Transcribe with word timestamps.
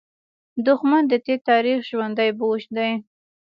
دښمن 0.67 1.03
د 1.07 1.13
تېر 1.25 1.39
تاریخ 1.49 1.79
ژوندى 1.89 2.29
بوج 2.39 2.61
دی 2.75 2.91